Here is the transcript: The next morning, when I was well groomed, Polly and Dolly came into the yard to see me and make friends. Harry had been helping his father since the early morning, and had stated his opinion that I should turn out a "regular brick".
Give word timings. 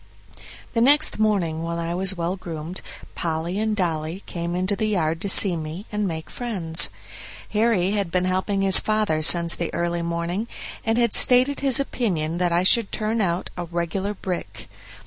The 0.73 0.81
next 0.81 1.19
morning, 1.19 1.61
when 1.61 1.77
I 1.77 1.93
was 1.93 2.17
well 2.17 2.35
groomed, 2.35 2.81
Polly 3.13 3.59
and 3.59 3.75
Dolly 3.75 4.23
came 4.25 4.55
into 4.55 4.75
the 4.75 4.87
yard 4.87 5.21
to 5.21 5.29
see 5.29 5.55
me 5.55 5.85
and 5.91 6.07
make 6.07 6.31
friends. 6.31 6.89
Harry 7.49 7.91
had 7.91 8.09
been 8.09 8.25
helping 8.25 8.63
his 8.63 8.79
father 8.79 9.21
since 9.21 9.53
the 9.53 9.71
early 9.75 10.01
morning, 10.01 10.47
and 10.83 10.97
had 10.97 11.13
stated 11.13 11.59
his 11.59 11.79
opinion 11.79 12.39
that 12.39 12.51
I 12.51 12.63
should 12.63 12.91
turn 12.91 13.21
out 13.21 13.51
a 13.55 13.65
"regular 13.65 14.15
brick". 14.15 14.67